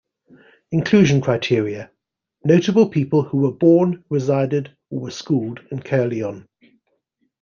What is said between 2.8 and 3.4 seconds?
people who